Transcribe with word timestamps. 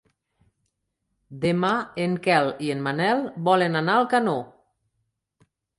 Demà 1.43 1.69
en 2.07 2.17
Quel 2.29 2.51
i 2.69 2.73
en 2.77 2.83
Manel 2.89 3.25
volen 3.51 3.83
anar 3.85 3.99
a 4.01 4.05
Alcanó. 4.07 4.37